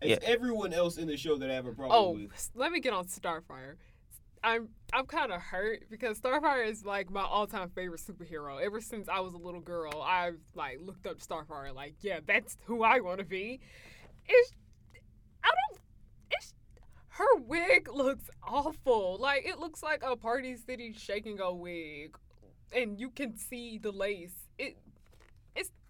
It's 0.01 0.23
Yeah. 0.23 0.29
everyone 0.29 0.71
else 0.73 0.97
in 0.97 1.07
the 1.07 1.17
show 1.17 1.37
that 1.37 1.49
I 1.51 1.53
have 1.53 1.65
a 1.65 1.73
problem 1.73 1.91
Oh, 1.99 2.11
with. 2.11 2.31
s- 2.33 2.51
let 2.55 2.71
me 2.71 2.79
get 2.79 2.93
on 2.93 3.05
Starfire. 3.07 3.75
I'm 4.43 4.69
I'm 4.93 5.05
kind 5.05 5.31
of 5.31 5.41
hurt 5.41 5.83
because 5.89 6.19
Starfire 6.19 6.67
is 6.67 6.85
like 6.85 7.09
my 7.11 7.21
all-time 7.21 7.69
favorite 7.69 8.01
superhero. 8.01 8.61
Ever 8.61 8.81
since 8.81 9.07
I 9.09 9.19
was 9.19 9.33
a 9.33 9.37
little 9.37 9.61
girl, 9.61 10.01
I've 10.01 10.39
like 10.55 10.79
looked 10.81 11.05
up 11.07 11.19
Starfire. 11.19 11.73
Like, 11.73 11.95
yeah, 12.01 12.19
that's 12.25 12.57
who 12.65 12.83
I 12.83 12.99
want 12.99 13.19
to 13.19 13.25
be. 13.25 13.59
It's 14.27 14.51
I 15.43 15.49
don't. 15.49 15.81
It's 16.31 16.53
her 17.09 17.37
wig 17.45 17.89
looks 17.93 18.29
awful. 18.43 19.17
Like 19.19 19.45
it 19.45 19.59
looks 19.59 19.83
like 19.83 20.03
a 20.03 20.15
Party 20.15 20.55
City 20.55 20.93
shaking 20.97 21.39
a 21.39 21.53
wig, 21.53 22.17
and 22.71 22.99
you 22.99 23.09
can 23.09 23.37
see 23.37 23.77
the 23.77 23.91
lace. 23.91 24.47
It 24.57 24.77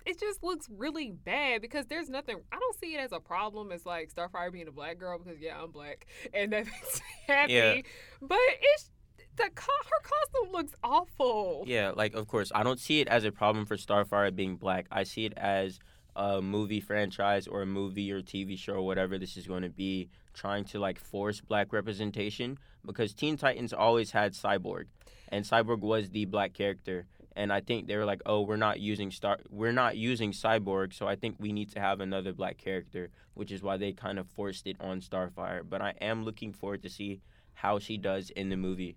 it 0.09 0.19
just 0.19 0.43
looks 0.43 0.67
really 0.69 1.11
bad 1.11 1.61
because 1.61 1.85
there's 1.85 2.09
nothing. 2.09 2.37
I 2.51 2.57
don't 2.57 2.79
see 2.79 2.95
it 2.95 2.99
as 2.99 3.11
a 3.11 3.19
problem 3.19 3.71
as 3.71 3.85
like 3.85 4.11
Starfire 4.13 4.51
being 4.51 4.67
a 4.67 4.71
black 4.71 4.97
girl 4.97 5.19
because 5.19 5.39
yeah, 5.39 5.61
I'm 5.61 5.71
black 5.71 6.07
and 6.33 6.51
that 6.51 6.65
makes 6.65 6.95
me 6.95 7.33
happy. 7.33 7.53
Yeah. 7.53 7.81
But 8.21 8.39
it's 8.59 8.91
the 9.35 9.49
co- 9.53 9.71
her 9.85 10.01
costume 10.01 10.51
looks 10.51 10.73
awful. 10.83 11.63
Yeah, 11.67 11.91
like 11.95 12.15
of 12.15 12.27
course, 12.27 12.51
I 12.53 12.63
don't 12.63 12.79
see 12.79 13.01
it 13.01 13.07
as 13.07 13.23
a 13.23 13.31
problem 13.31 13.65
for 13.65 13.77
Starfire 13.77 14.35
being 14.35 14.55
black. 14.55 14.87
I 14.91 15.03
see 15.03 15.25
it 15.25 15.33
as 15.37 15.79
a 16.15 16.41
movie 16.41 16.81
franchise 16.81 17.47
or 17.47 17.61
a 17.61 17.67
movie 17.67 18.11
or 18.11 18.21
TV 18.21 18.57
show 18.57 18.73
or 18.73 18.85
whatever 18.85 19.17
this 19.19 19.37
is 19.37 19.45
going 19.45 19.61
to 19.61 19.69
be 19.69 20.09
trying 20.33 20.65
to 20.65 20.79
like 20.79 20.99
force 20.99 21.39
black 21.39 21.71
representation 21.71 22.57
because 22.83 23.13
Teen 23.13 23.37
Titans 23.37 23.73
always 23.73 24.11
had 24.11 24.33
Cyborg 24.33 24.85
and 25.29 25.45
Cyborg 25.45 25.79
was 25.79 26.09
the 26.09 26.25
black 26.25 26.53
character 26.53 27.05
and 27.39 27.53
I 27.53 27.61
think 27.61 27.87
they 27.87 27.95
were 27.95 28.05
like, 28.05 28.21
"Oh, 28.25 28.41
we're 28.41 28.57
not 28.67 28.79
using 28.81 29.11
Star 29.11 29.37
we're 29.49 29.71
not 29.83 29.95
using 29.95 30.31
Cyborg, 30.33 30.93
so 30.93 31.07
I 31.07 31.15
think 31.15 31.37
we 31.39 31.51
need 31.53 31.71
to 31.71 31.79
have 31.79 32.01
another 32.01 32.33
black 32.33 32.57
character," 32.57 33.09
which 33.33 33.51
is 33.51 33.63
why 33.63 33.77
they 33.77 33.93
kind 33.93 34.19
of 34.19 34.27
forced 34.27 34.67
it 34.67 34.75
on 34.81 34.99
Starfire. 35.01 35.61
But 35.67 35.81
I 35.81 35.93
am 36.01 36.25
looking 36.25 36.51
forward 36.53 36.81
to 36.83 36.89
see 36.89 37.21
how 37.53 37.79
she 37.79 37.97
does 37.97 38.29
in 38.31 38.49
the 38.49 38.57
movie. 38.57 38.95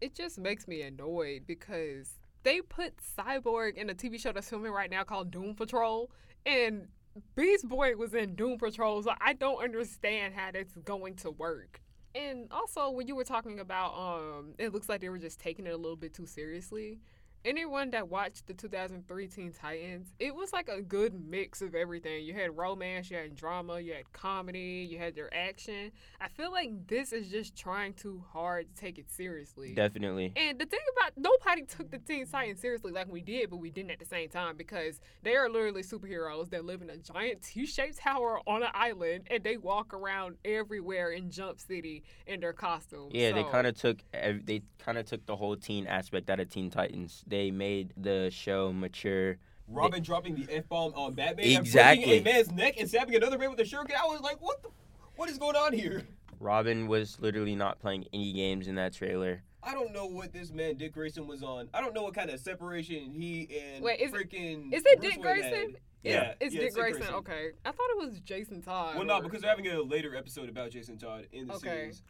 it 0.00 0.14
just 0.14 0.38
makes 0.38 0.66
me 0.66 0.80
annoyed 0.80 1.42
because 1.46 2.18
they 2.42 2.60
put 2.62 2.94
Cyborg 3.18 3.76
in 3.76 3.90
a 3.90 3.94
TV 3.94 4.18
show 4.18 4.32
that's 4.32 4.48
filming 4.48 4.72
right 4.72 4.90
now 4.90 5.04
called 5.04 5.30
Doom 5.30 5.54
Patrol, 5.54 6.10
and 6.46 6.88
Beast 7.34 7.68
Boy 7.68 7.96
was 7.96 8.14
in 8.14 8.34
Doom 8.34 8.56
Patrol, 8.56 9.02
so 9.02 9.12
I 9.20 9.34
don't 9.34 9.62
understand 9.62 10.32
how 10.34 10.50
that's 10.52 10.74
going 10.84 11.16
to 11.16 11.30
work. 11.32 11.82
And 12.14 12.48
also, 12.50 12.90
when 12.90 13.06
you 13.08 13.14
were 13.14 13.24
talking 13.24 13.60
about, 13.60 13.92
um, 13.94 14.54
it 14.58 14.72
looks 14.72 14.88
like 14.88 15.00
they 15.00 15.10
were 15.10 15.18
just 15.18 15.38
taking 15.38 15.66
it 15.66 15.74
a 15.74 15.76
little 15.76 15.96
bit 15.96 16.14
too 16.14 16.26
seriously. 16.26 16.98
Anyone 17.42 17.90
that 17.92 18.10
watched 18.10 18.46
the 18.48 18.52
2003 18.52 19.26
Teen 19.28 19.50
Titans, 19.50 20.12
it 20.18 20.34
was 20.34 20.52
like 20.52 20.68
a 20.68 20.82
good 20.82 21.14
mix 21.26 21.62
of 21.62 21.74
everything. 21.74 22.22
You 22.22 22.34
had 22.34 22.54
romance, 22.54 23.10
you 23.10 23.16
had 23.16 23.34
drama, 23.34 23.80
you 23.80 23.94
had 23.94 24.12
comedy, 24.12 24.86
you 24.90 24.98
had 24.98 25.16
your 25.16 25.30
action. 25.32 25.90
I 26.20 26.28
feel 26.28 26.52
like 26.52 26.86
this 26.86 27.14
is 27.14 27.28
just 27.28 27.56
trying 27.56 27.94
too 27.94 28.22
hard 28.30 28.66
to 28.68 28.78
take 28.78 28.98
it 28.98 29.10
seriously. 29.10 29.72
Definitely. 29.72 30.34
And 30.36 30.58
the 30.58 30.66
thing 30.66 30.80
about 30.98 31.12
nobody 31.16 31.64
took 31.64 31.90
the 31.90 31.96
Teen 31.96 32.26
Titans 32.26 32.60
seriously 32.60 32.92
like 32.92 33.10
we 33.10 33.22
did, 33.22 33.48
but 33.48 33.56
we 33.56 33.70
didn't 33.70 33.92
at 33.92 34.00
the 34.00 34.04
same 34.04 34.28
time 34.28 34.58
because 34.58 35.00
they 35.22 35.34
are 35.34 35.48
literally 35.48 35.82
superheroes 35.82 36.50
that 36.50 36.66
live 36.66 36.82
in 36.82 36.90
a 36.90 36.98
giant 36.98 37.40
T-shaped 37.40 37.96
tower 37.96 38.40
on 38.46 38.62
an 38.62 38.70
island 38.74 39.28
and 39.30 39.42
they 39.42 39.56
walk 39.56 39.94
around 39.94 40.36
everywhere 40.44 41.12
in 41.12 41.30
Jump 41.30 41.58
City 41.58 42.02
in 42.26 42.40
their 42.40 42.52
costumes. 42.52 43.12
Yeah, 43.14 43.32
they 43.32 43.44
kind 43.44 43.66
of 43.66 43.78
took 43.78 44.04
they 44.12 44.60
kind 44.78 44.98
of 44.98 45.06
took 45.06 45.24
the 45.24 45.36
whole 45.36 45.56
teen 45.56 45.86
aspect 45.86 46.28
out 46.28 46.38
of 46.38 46.50
Teen 46.50 46.68
Titans. 46.68 47.24
They 47.30 47.50
made 47.50 47.94
the 47.96 48.28
show 48.30 48.72
mature. 48.72 49.38
Robin 49.68 50.02
dropping 50.02 50.34
the 50.34 50.46
f 50.52 50.68
bomb 50.68 50.92
on 50.94 51.14
Batman, 51.14 51.46
Exactly. 51.60 52.16
and 52.16 52.24
breaking 52.24 52.26
a 52.26 52.34
man's 52.38 52.52
neck 52.52 52.74
and 52.78 52.88
stabbing 52.88 53.14
another 53.14 53.38
man 53.38 53.50
with 53.50 53.60
a 53.60 53.64
shuriken. 53.64 53.92
I 53.94 54.04
was 54.06 54.20
like, 54.20 54.42
what 54.42 54.60
the, 54.64 54.68
what 55.14 55.30
is 55.30 55.38
going 55.38 55.54
on 55.54 55.72
here? 55.72 56.02
Robin 56.40 56.88
was 56.88 57.18
literally 57.20 57.54
not 57.54 57.78
playing 57.78 58.04
any 58.12 58.32
games 58.32 58.66
in 58.66 58.74
that 58.74 58.92
trailer. 58.92 59.42
I 59.62 59.72
don't 59.74 59.92
know 59.92 60.06
what 60.06 60.32
this 60.32 60.50
man 60.52 60.76
Dick 60.76 60.92
Grayson 60.94 61.26
was 61.28 61.42
on. 61.44 61.68
I 61.72 61.80
don't 61.80 61.94
know 61.94 62.02
what 62.02 62.14
kind 62.14 62.30
of 62.30 62.40
separation 62.40 63.12
he 63.12 63.46
and 63.74 63.84
Wait, 63.84 64.00
is- 64.00 64.10
freaking. 64.10 64.72
Is 64.72 64.82
it 64.84 64.98
Bruce 65.00 65.14
Dick 65.14 65.22
Wayne 65.24 65.34
Grayson? 65.36 65.52
had. 65.52 65.76
Yeah. 66.02 66.12
Yeah, 66.12 66.34
It's 66.40 66.54
yeah, 66.54 66.60
Dick 66.62 66.74
Grayson. 66.74 67.02
Okay, 67.14 67.50
I 67.64 67.70
thought 67.70 67.90
it 67.90 67.98
was 67.98 68.18
Jason 68.20 68.62
Todd. 68.62 68.96
Well, 68.96 69.04
no, 69.04 69.20
because 69.20 69.42
they're 69.42 69.50
having 69.50 69.68
a 69.68 69.80
later 69.82 70.16
episode 70.16 70.48
about 70.48 70.70
Jason 70.70 70.96
Todd 70.98 71.28
in 71.30 71.46
the 71.46 71.54
Okay. 71.54 71.68
series. 71.68 72.02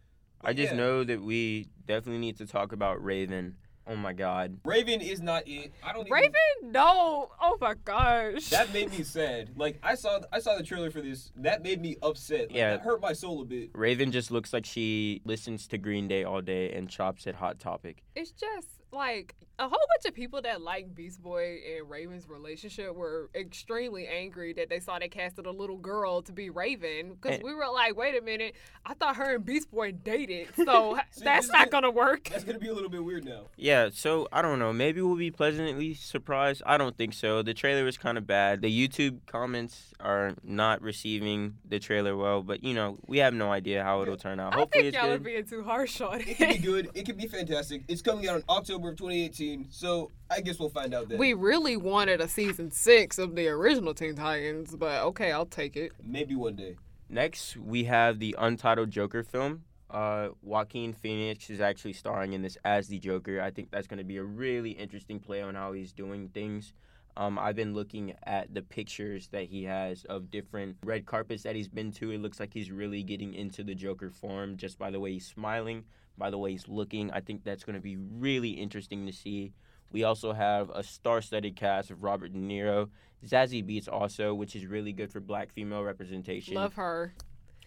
I 0.43 0.55
just 0.55 0.73
Yeah. 0.73 0.79
know 0.79 1.05
that 1.05 1.21
we 1.21 1.67
definitely 1.87 2.21
need 2.21 2.39
to 2.39 2.47
talk 2.47 2.73
about 2.73 3.03
Raven. 3.05 3.57
Oh 3.91 3.97
my 3.97 4.13
god. 4.13 4.59
Raven 4.65 5.01
is 5.01 5.21
not 5.21 5.49
it. 5.49 5.73
I 5.83 5.93
don't. 5.93 6.03
even- 6.07 6.13
Raven. 6.13 6.33
No. 6.73 7.31
Oh 7.41 7.59
my 7.61 7.75
gosh. 7.85 8.49
That 8.51 8.73
made 8.73 8.91
me 8.93 9.03
sad. 9.03 9.51
Like 9.57 9.81
I 9.83 9.97
saw, 9.97 10.21
I 10.33 10.39
saw 10.39 10.57
the 10.57 10.63
trailer 10.63 10.91
for 10.93 11.01
this. 11.01 11.33
That 11.37 11.63
made 11.65 11.81
me 11.83 11.97
upset. 12.03 12.43
Like, 12.49 12.55
Yeah. 12.57 12.71
that 12.71 12.83
hurt 12.83 13.01
my 13.01 13.13
soul 13.13 13.43
a 13.43 13.45
bit. 13.45 13.71
Raven 13.75 14.13
just 14.13 14.31
looks 14.31 14.53
like 14.53 14.65
she 14.65 15.23
listens 15.25 15.67
to 15.69 15.79
Green 15.79 16.07
Day 16.07 16.23
all 16.23 16.41
day 16.41 16.71
and 16.73 16.89
chops 16.89 17.27
at 17.27 17.35
Hot 17.35 17.59
Topic. 17.59 18.05
it's 18.15 18.31
just 18.31 18.80
like 18.93 19.35
a 19.59 19.65
whole 19.65 19.71
bunch 19.71 20.07
of 20.09 20.15
people 20.15 20.41
that 20.41 20.63
like 20.63 20.95
Beast 20.95 21.23
Boy 21.23 21.59
and 21.77 21.91
Raven's 21.91 22.27
relationship 22.29 22.95
were 22.95 23.29
extremely 23.35 24.07
angry 24.07 24.55
that 24.55 24.71
they 24.71 24.81
saw 24.81 24.99
they 24.99 25.09
casted 25.09 25.45
a 25.45 25.51
little 25.51 25.77
girl 25.77 26.23
to 26.23 26.33
be 26.33 26.49
Raven 26.49 27.13
because 27.21 27.43
we 27.43 27.53
were 27.55 27.67
like, 27.71 27.95
wait 27.95 28.17
a 28.19 28.23
minute, 28.25 28.55
I 28.87 28.95
thought 28.95 29.17
her 29.17 29.35
and 29.35 29.45
Beast 29.45 29.71
Boy 29.71 29.93
dated, 29.93 30.49
so 30.57 30.99
See, 31.11 31.25
that's 31.25 31.47
this 31.49 31.53
not 31.53 31.67
is- 31.67 31.71
gonna 31.73 31.91
work. 31.91 32.31
That's 32.31 32.45
gonna 32.45 32.59
be 32.59 32.69
a 32.69 32.73
little 32.75 32.89
bit 32.89 33.05
weird 33.05 33.25
now. 33.27 33.49
Yeah, 33.57 33.91
so 33.93 34.29
I 34.33 34.41
don't 34.41 34.59
know. 34.59 34.73
Maybe 34.73 35.03
we'll 35.03 35.17
be 35.17 35.31
pleasantly 35.31 35.93
surprised. 35.93 36.63
I 36.65 36.79
don't 36.79 36.97
think 36.97 37.13
so. 37.13 37.43
The 37.43 37.53
trailer 37.53 37.85
was 37.85 37.99
kind 37.99 38.17
of 38.17 38.27
bad. 38.27 38.63
The 38.63 38.89
YouTube 38.89 39.19
comments 39.27 39.93
are 40.01 40.33
not 40.43 40.81
receiving 40.81 41.59
the 41.69 41.79
trailer 41.79 42.17
well, 42.17 42.43
but 42.43 42.65
you 42.65 42.73
know, 42.73 42.97
we 43.07 43.19
have 43.19 43.35
no 43.35 43.53
idea 43.53 43.85
how 43.85 44.01
it'll 44.01 44.17
turn 44.17 44.41
out. 44.41 44.55
I 44.55 44.57
Hopefully 44.57 44.85
think 44.85 44.95
it's 44.95 45.03
y'all 45.03 45.13
are 45.13 45.19
good. 45.19 45.25
being 45.25 45.45
too 45.45 45.63
harsh 45.65 46.01
on 46.01 46.23
It 46.23 46.39
can 46.39 46.49
be 46.49 46.59
good. 46.59 46.89
It 46.95 47.05
can 47.05 47.17
be 47.17 47.27
fantastic. 47.27 47.83
It's 47.89 48.01
coming 48.01 48.27
out 48.27 48.37
on 48.37 48.45
October 48.49 48.80
of 48.89 48.97
2018. 48.97 49.67
So 49.71 50.11
I 50.31 50.41
guess 50.41 50.59
we'll 50.59 50.71
find 50.71 50.95
out 50.95 51.09
then. 51.09 51.19
we 51.19 51.35
really 51.35 51.77
wanted 51.77 52.21
a 52.21 52.29
season 52.29 52.71
six 52.71 53.19
of 53.19 53.37
the 53.37 53.49
original 53.49 53.95
Teen 53.95 54.17
Titans, 54.17 54.75
but 54.75 55.03
okay, 55.03 55.31
I'll 55.31 55.47
take 55.47 55.77
it. 55.77 55.93
Maybe 56.03 56.35
one 56.35 56.57
day. 56.57 56.77
Next, 57.09 57.57
we 57.57 57.85
have 57.85 58.19
the 58.19 58.35
untitled 58.39 58.91
Joker 58.91 59.23
film. 59.23 59.65
Uh, 59.91 60.29
Joaquin 60.43 60.93
Phoenix 60.93 61.51
is 61.51 61.61
actually 61.61 61.93
starring 61.95 62.33
in 62.33 62.43
this 62.43 62.57
as 62.65 62.87
the 62.87 62.99
Joker. 62.99 63.41
I 63.41 63.51
think 63.51 63.71
that's 63.71 63.89
going 63.89 63.99
to 63.99 64.05
be 64.05 64.17
a 64.17 64.23
really 64.23 64.71
interesting 64.71 65.19
play 65.19 65.43
on 65.43 65.57
how 65.57 65.73
he's 65.73 65.93
doing 65.93 66.29
things. 66.29 66.73
Um, 67.17 67.39
I've 67.39 67.57
been 67.57 67.75
looking 67.75 68.15
at 68.23 68.55
the 68.55 68.63
pictures 68.63 69.29
that 69.33 69.45
he 69.45 69.65
has 69.65 70.05
of 70.05 70.31
different 70.31 70.77
red 70.85 71.07
carpets 71.07 71.43
that 71.43 71.57
he's 71.57 71.69
been 71.69 71.91
to. 71.93 72.13
It 72.13 72.23
looks 72.23 72.39
like 72.39 72.55
he's 72.55 72.71
really 72.71 73.03
getting 73.03 73.35
into 73.35 73.65
the 73.65 73.75
Joker 73.75 74.11
form 74.11 74.57
just 74.57 74.79
by 74.79 74.91
the 74.91 75.01
way 75.01 75.13
he's 75.13 75.27
smiling, 75.27 75.85
by 76.21 76.31
the 76.31 76.39
way 76.39 76.53
he's 76.53 76.69
looking. 76.69 77.11
I 77.11 77.21
think 77.21 77.43
that's 77.43 77.65
going 77.65 77.75
to 77.75 77.83
be 77.83 77.97
really 77.97 78.51
interesting 78.51 79.07
to 79.07 79.13
see. 79.13 79.53
We 79.91 80.05
also 80.05 80.33
have 80.33 80.71
a 80.71 80.85
star-studded 80.85 81.57
cast 81.57 81.91
of 81.91 82.05
Robert 82.05 82.33
De 82.33 82.39
Niro, 82.39 82.91
Zazie 83.27 83.67
Beetz 83.67 83.89
also, 83.91 84.33
which 84.33 84.55
is 84.55 84.67
really 84.67 84.93
good 84.93 85.11
for 85.11 85.19
black 85.19 85.53
female 85.53 85.83
representation. 85.83 86.55
Love 86.55 86.75
her. 86.75 87.13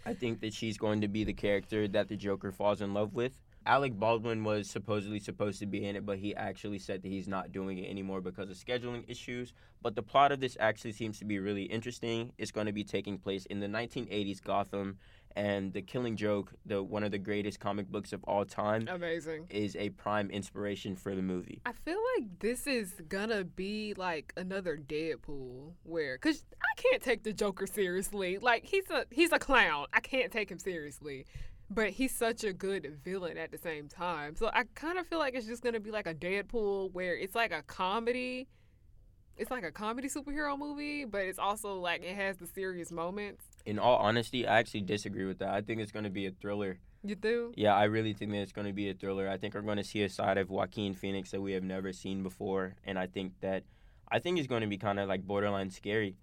I 0.05 0.13
think 0.13 0.39
that 0.41 0.53
she's 0.53 0.77
going 0.77 1.01
to 1.01 1.09
be 1.09 1.25
the 1.25 1.33
character 1.33 1.87
that 1.89 2.07
the 2.07 2.15
Joker 2.15 2.53
falls 2.53 2.81
in 2.81 2.93
love 2.93 3.13
with. 3.13 3.33
Alec 3.65 3.97
Baldwin 3.97 4.43
was 4.43 4.69
supposedly 4.69 5.19
supposed 5.19 5.59
to 5.59 5.65
be 5.65 5.85
in 5.85 5.95
it, 5.95 6.05
but 6.05 6.17
he 6.17 6.35
actually 6.35 6.79
said 6.79 7.01
that 7.01 7.07
he's 7.07 7.29
not 7.29 7.53
doing 7.53 7.77
it 7.77 7.89
anymore 7.89 8.19
because 8.19 8.49
of 8.49 8.57
scheduling 8.57 9.09
issues. 9.09 9.53
But 9.81 9.95
the 9.95 10.03
plot 10.03 10.33
of 10.33 10.41
this 10.41 10.57
actually 10.59 10.91
seems 10.91 11.17
to 11.19 11.25
be 11.25 11.39
really 11.39 11.63
interesting. 11.63 12.33
It's 12.37 12.51
going 12.51 12.67
to 12.67 12.73
be 12.73 12.83
taking 12.83 13.17
place 13.17 13.45
in 13.45 13.61
the 13.61 13.67
1980s 13.67 14.43
Gotham, 14.43 14.97
and 15.35 15.73
The 15.73 15.81
Killing 15.81 16.15
Joke, 16.15 16.53
the 16.65 16.81
one 16.83 17.03
of 17.03 17.11
the 17.11 17.17
greatest 17.17 17.59
comic 17.59 17.87
books 17.89 18.13
of 18.13 18.23
all 18.25 18.45
time, 18.45 18.87
Amazing. 18.87 19.47
is 19.49 19.75
a 19.75 19.89
prime 19.89 20.29
inspiration 20.29 20.95
for 20.95 21.15
the 21.15 21.21
movie. 21.21 21.61
I 21.65 21.71
feel 21.73 21.99
like 22.17 22.39
this 22.39 22.67
is 22.67 22.93
gonna 23.09 23.43
be 23.43 23.93
like 23.95 24.33
another 24.37 24.77
Deadpool, 24.77 25.73
where 25.83 26.17
cause 26.17 26.43
I 26.61 26.81
can't 26.81 27.01
take 27.01 27.23
the 27.23 27.33
Joker 27.33 27.67
seriously. 27.67 28.37
Like 28.37 28.65
he's 28.65 28.89
a 28.89 29.05
he's 29.11 29.31
a 29.31 29.39
clown. 29.39 29.87
I 29.93 29.99
can't 29.99 30.31
take 30.31 30.49
him 30.51 30.59
seriously, 30.59 31.25
but 31.69 31.89
he's 31.89 32.13
such 32.13 32.43
a 32.43 32.53
good 32.53 32.99
villain 33.03 33.37
at 33.37 33.51
the 33.51 33.57
same 33.57 33.87
time. 33.87 34.35
So 34.35 34.47
I 34.53 34.65
kind 34.75 34.97
of 34.97 35.07
feel 35.07 35.19
like 35.19 35.33
it's 35.35 35.47
just 35.47 35.63
gonna 35.63 35.79
be 35.79 35.91
like 35.91 36.07
a 36.07 36.13
Deadpool, 36.13 36.91
where 36.93 37.15
it's 37.17 37.35
like 37.35 37.51
a 37.51 37.63
comedy. 37.63 38.47
It's 39.35 39.49
like 39.49 39.63
a 39.63 39.71
comedy 39.71 40.09
superhero 40.09 40.55
movie, 40.59 41.05
but 41.05 41.21
it's 41.23 41.39
also 41.39 41.79
like 41.79 42.03
it 42.03 42.15
has 42.15 42.37
the 42.37 42.45
serious 42.45 42.91
moments. 42.91 43.43
In 43.65 43.79
all 43.79 43.97
honesty, 43.97 44.45
I 44.45 44.59
actually 44.59 44.81
disagree 44.81 45.25
with 45.25 45.39
that. 45.39 45.49
I 45.49 45.61
think 45.61 45.81
it's 45.81 45.91
going 45.91 46.03
to 46.03 46.09
be 46.09 46.25
a 46.25 46.31
thriller. 46.31 46.79
You 47.05 47.15
do? 47.15 47.53
Yeah, 47.55 47.75
I 47.75 47.85
really 47.85 48.13
think 48.13 48.31
that 48.31 48.37
it's 48.37 48.51
going 48.51 48.67
to 48.67 48.73
be 48.73 48.89
a 48.89 48.93
thriller. 48.93 49.27
I 49.29 49.37
think 49.37 49.53
we're 49.53 49.61
going 49.61 49.77
to 49.77 49.83
see 49.83 50.03
a 50.03 50.09
side 50.09 50.37
of 50.37 50.49
Joaquin 50.49 50.93
Phoenix 50.93 51.31
that 51.31 51.41
we 51.41 51.51
have 51.53 51.63
never 51.63 51.91
seen 51.91 52.23
before, 52.23 52.75
and 52.85 52.97
I 52.97 53.07
think 53.07 53.33
that 53.41 53.63
I 54.09 54.19
think 54.19 54.37
it's 54.37 54.47
going 54.47 54.61
to 54.61 54.67
be 54.67 54.77
kind 54.77 54.99
of 54.99 55.09
like 55.09 55.27
borderline 55.27 55.69
scary, 55.69 56.15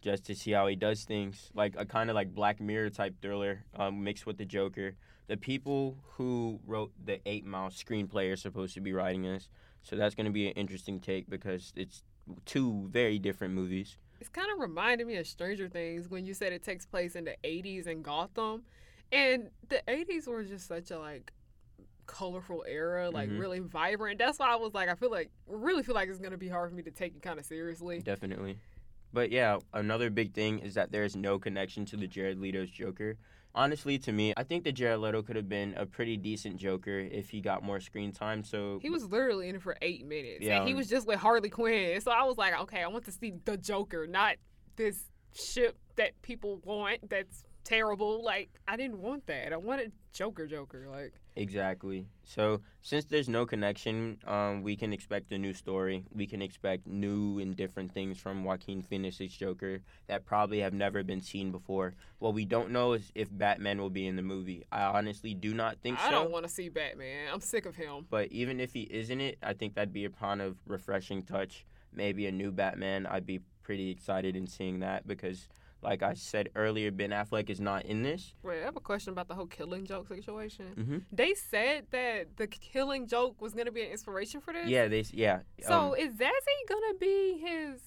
just 0.00 0.24
to 0.26 0.34
see 0.34 0.52
how 0.52 0.66
he 0.66 0.76
does 0.76 1.04
things, 1.04 1.50
like 1.54 1.74
a 1.76 1.84
kind 1.84 2.08
of 2.08 2.14
like 2.14 2.34
Black 2.34 2.60
Mirror 2.60 2.90
type 2.90 3.16
thriller 3.20 3.64
um, 3.76 4.04
mixed 4.04 4.26
with 4.26 4.38
the 4.38 4.44
Joker. 4.44 4.94
The 5.26 5.36
people 5.36 5.98
who 6.16 6.60
wrote 6.66 6.92
the 7.04 7.20
Eight 7.26 7.44
Mile 7.44 7.70
screenplay 7.70 8.32
are 8.32 8.36
supposed 8.36 8.74
to 8.74 8.80
be 8.80 8.92
writing 8.92 9.22
this, 9.22 9.48
so 9.82 9.96
that's 9.96 10.14
going 10.14 10.26
to 10.26 10.32
be 10.32 10.46
an 10.46 10.52
interesting 10.52 11.00
take 11.00 11.28
because 11.28 11.72
it's 11.74 12.02
two 12.44 12.88
very 12.92 13.18
different 13.18 13.54
movies. 13.54 13.96
It's 14.20 14.28
kind 14.28 14.48
of 14.52 14.58
reminded 14.58 15.06
me 15.06 15.16
of 15.16 15.26
Stranger 15.26 15.68
Things 15.68 16.08
when 16.08 16.26
you 16.26 16.34
said 16.34 16.52
it 16.52 16.62
takes 16.62 16.84
place 16.86 17.14
in 17.14 17.24
the 17.24 17.36
80s 17.44 17.86
in 17.86 18.02
Gotham. 18.02 18.62
And 19.12 19.50
the 19.68 19.82
80s 19.88 20.26
were 20.26 20.42
just 20.44 20.66
such 20.66 20.90
a 20.90 20.98
like 20.98 21.32
colorful 22.06 22.64
era, 22.66 23.10
like 23.10 23.28
Mhm. 23.28 23.38
really 23.38 23.58
vibrant. 23.60 24.18
That's 24.18 24.38
why 24.38 24.48
I 24.52 24.56
was 24.56 24.74
like 24.74 24.88
I 24.88 24.94
feel 24.94 25.10
like 25.10 25.30
really 25.46 25.82
feel 25.82 25.94
like 25.94 26.08
it's 26.08 26.18
going 26.18 26.32
to 26.32 26.38
be 26.38 26.48
hard 26.48 26.70
for 26.70 26.76
me 26.76 26.82
to 26.82 26.90
take 26.90 27.14
it 27.14 27.22
kind 27.22 27.38
of 27.38 27.44
seriously. 27.44 28.00
Definitely. 28.00 28.58
But 29.12 29.30
yeah, 29.30 29.58
another 29.72 30.10
big 30.10 30.34
thing 30.34 30.58
is 30.58 30.74
that 30.74 30.90
there's 30.92 31.16
no 31.16 31.38
connection 31.38 31.84
to 31.86 31.96
the 31.96 32.06
Jared 32.06 32.38
Leto's 32.38 32.70
Joker. 32.70 33.16
Honestly, 33.54 33.98
to 33.98 34.12
me, 34.12 34.32
I 34.36 34.44
think 34.44 34.64
that 34.64 34.72
Jared 34.72 35.00
Leto 35.00 35.22
could 35.22 35.36
have 35.36 35.48
been 35.48 35.74
a 35.76 35.84
pretty 35.84 36.16
decent 36.16 36.56
Joker 36.56 36.98
if 36.98 37.30
he 37.30 37.40
got 37.40 37.62
more 37.62 37.80
screen 37.80 38.12
time. 38.12 38.44
So 38.44 38.78
He 38.80 38.90
was 38.90 39.04
literally 39.06 39.48
in 39.48 39.56
it 39.56 39.62
for 39.62 39.76
8 39.82 40.06
minutes. 40.06 40.44
Yeah, 40.44 40.58
and 40.58 40.68
he 40.68 40.74
was 40.74 40.88
just 40.88 41.06
with 41.06 41.18
Harley 41.18 41.48
Quinn. 41.48 42.00
So 42.00 42.10
I 42.10 42.22
was 42.24 42.36
like, 42.36 42.58
okay, 42.60 42.82
I 42.82 42.86
want 42.88 43.04
to 43.06 43.12
see 43.12 43.32
the 43.44 43.56
Joker, 43.56 44.06
not 44.06 44.36
this 44.76 45.10
ship 45.34 45.76
that 45.96 46.20
people 46.22 46.60
want 46.64 47.10
that's 47.10 47.44
terrible. 47.64 48.22
Like 48.22 48.50
I 48.66 48.76
didn't 48.76 49.00
want 49.00 49.26
that. 49.26 49.52
I 49.52 49.56
wanted 49.56 49.92
Joker 50.12 50.46
Joker 50.46 50.86
like 50.90 51.12
exactly. 51.36 52.06
So 52.24 52.60
since 52.82 53.04
there's 53.04 53.28
no 53.28 53.46
connection, 53.46 54.18
um, 54.26 54.62
we 54.62 54.76
can 54.76 54.92
expect 54.92 55.32
a 55.32 55.38
new 55.38 55.52
story. 55.52 56.04
We 56.12 56.26
can 56.26 56.42
expect 56.42 56.86
new 56.86 57.38
and 57.38 57.56
different 57.56 57.92
things 57.92 58.18
from 58.18 58.44
Joaquin 58.44 58.82
Phoenix's 58.82 59.32
Joker 59.32 59.80
that 60.08 60.24
probably 60.24 60.60
have 60.60 60.72
never 60.72 61.02
been 61.04 61.20
seen 61.20 61.52
before. 61.52 61.94
What 62.18 62.34
we 62.34 62.44
don't 62.44 62.70
know 62.70 62.94
is 62.94 63.12
if 63.14 63.28
Batman 63.30 63.80
will 63.80 63.90
be 63.90 64.06
in 64.06 64.16
the 64.16 64.22
movie. 64.22 64.64
I 64.72 64.82
honestly 64.82 65.34
do 65.34 65.54
not 65.54 65.78
think 65.80 65.98
I 65.98 66.02
so. 66.02 66.08
I 66.08 66.10
don't 66.10 66.30
want 66.30 66.46
to 66.46 66.50
see 66.50 66.68
Batman. 66.68 67.28
I'm 67.32 67.40
sick 67.40 67.66
of 67.66 67.76
him. 67.76 68.06
But 68.10 68.32
even 68.32 68.60
if 68.60 68.72
he 68.72 68.82
is 68.82 69.10
in 69.10 69.20
it, 69.20 69.38
I 69.42 69.52
think 69.52 69.74
that'd 69.74 69.92
be 69.92 70.04
a 70.04 70.10
kind 70.10 70.42
of 70.42 70.56
refreshing 70.66 71.22
touch. 71.22 71.64
Maybe 71.92 72.26
a 72.26 72.32
new 72.32 72.50
Batman. 72.50 73.06
I'd 73.06 73.26
be 73.26 73.40
pretty 73.62 73.90
excited 73.90 74.34
in 74.34 74.46
seeing 74.46 74.80
that 74.80 75.06
because, 75.06 75.48
like 75.82 76.02
I 76.02 76.14
said 76.14 76.50
earlier, 76.56 76.90
Ben 76.90 77.10
Affleck 77.10 77.50
is 77.50 77.60
not 77.60 77.84
in 77.84 78.02
this. 78.02 78.34
Wait, 78.42 78.60
I 78.60 78.64
have 78.64 78.76
a 78.76 78.80
question 78.80 79.12
about 79.12 79.28
the 79.28 79.34
whole 79.34 79.46
killing 79.46 79.84
joke 79.84 80.08
situation. 80.08 80.66
Mm-hmm. 80.76 80.98
They 81.12 81.34
said 81.34 81.86
that 81.90 82.36
the 82.36 82.46
killing 82.46 83.06
joke 83.06 83.40
was 83.40 83.54
gonna 83.54 83.72
be 83.72 83.82
an 83.82 83.90
inspiration 83.90 84.40
for 84.40 84.52
this. 84.52 84.68
Yeah, 84.68 84.88
they. 84.88 85.04
Yeah. 85.12 85.40
So 85.62 85.92
um, 85.92 85.94
is 85.96 86.14
Zazie 86.14 86.68
gonna 86.68 86.98
be 86.98 87.38
his? 87.38 87.80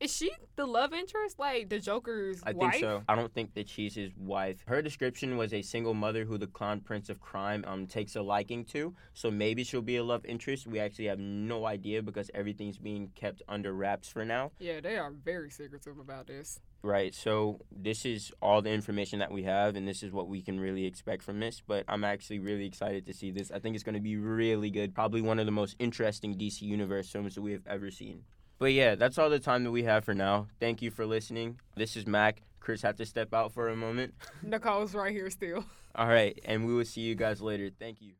Is 0.00 0.16
she 0.16 0.30
the 0.56 0.66
love 0.66 0.94
interest, 0.94 1.38
like 1.38 1.68
the 1.68 1.78
Joker's 1.78 2.40
I 2.44 2.52
wife? 2.52 2.72
think 2.72 2.84
so. 2.84 3.02
I 3.06 3.14
don't 3.14 3.32
think 3.34 3.52
that 3.54 3.68
she's 3.68 3.94
his 3.94 4.10
wife. 4.16 4.64
Her 4.66 4.80
description 4.80 5.36
was 5.36 5.52
a 5.52 5.60
single 5.60 5.92
mother 5.92 6.24
who 6.24 6.38
the 6.38 6.46
clown 6.46 6.80
prince 6.80 7.10
of 7.10 7.20
crime 7.20 7.64
um 7.66 7.86
takes 7.86 8.16
a 8.16 8.22
liking 8.22 8.64
to. 8.66 8.94
So 9.12 9.30
maybe 9.30 9.62
she'll 9.62 9.82
be 9.82 9.96
a 9.96 10.04
love 10.04 10.24
interest. 10.24 10.66
We 10.66 10.80
actually 10.80 11.06
have 11.06 11.18
no 11.18 11.66
idea 11.66 12.02
because 12.02 12.30
everything's 12.32 12.78
being 12.78 13.10
kept 13.14 13.42
under 13.46 13.74
wraps 13.74 14.08
for 14.08 14.24
now. 14.24 14.52
Yeah, 14.58 14.80
they 14.80 14.96
are 14.96 15.10
very 15.10 15.50
secretive 15.50 15.98
about 15.98 16.26
this. 16.28 16.60
Right. 16.82 17.14
So 17.14 17.60
this 17.70 18.06
is 18.06 18.32
all 18.40 18.62
the 18.62 18.70
information 18.70 19.18
that 19.18 19.30
we 19.30 19.42
have, 19.42 19.76
and 19.76 19.86
this 19.86 20.02
is 20.02 20.12
what 20.12 20.28
we 20.28 20.40
can 20.40 20.58
really 20.58 20.86
expect 20.86 21.22
from 21.22 21.40
this. 21.40 21.60
But 21.66 21.84
I'm 21.88 22.04
actually 22.04 22.38
really 22.38 22.64
excited 22.64 23.04
to 23.04 23.12
see 23.12 23.30
this. 23.30 23.50
I 23.50 23.58
think 23.58 23.74
it's 23.74 23.84
going 23.84 23.96
to 23.96 24.00
be 24.00 24.16
really 24.16 24.70
good. 24.70 24.94
Probably 24.94 25.20
one 25.20 25.38
of 25.38 25.44
the 25.44 25.52
most 25.52 25.76
interesting 25.78 26.38
DC 26.38 26.62
Universe 26.62 27.10
films 27.10 27.34
that 27.34 27.42
we 27.42 27.52
have 27.52 27.66
ever 27.66 27.90
seen. 27.90 28.22
But 28.60 28.74
yeah, 28.74 28.94
that's 28.94 29.16
all 29.16 29.30
the 29.30 29.38
time 29.38 29.64
that 29.64 29.70
we 29.70 29.84
have 29.84 30.04
for 30.04 30.14
now. 30.14 30.46
Thank 30.60 30.82
you 30.82 30.90
for 30.90 31.06
listening. 31.06 31.58
This 31.76 31.96
is 31.96 32.06
Mac. 32.06 32.42
Chris 32.60 32.82
had 32.82 32.98
to 32.98 33.06
step 33.06 33.32
out 33.32 33.52
for 33.52 33.70
a 33.70 33.74
moment. 33.74 34.12
Nicole's 34.42 34.94
right 34.94 35.12
here 35.12 35.30
still. 35.30 35.64
All 35.94 36.06
right, 36.06 36.38
and 36.44 36.66
we 36.66 36.74
will 36.74 36.84
see 36.84 37.00
you 37.00 37.14
guys 37.14 37.40
later. 37.40 37.70
Thank 37.80 38.02
you. 38.02 38.12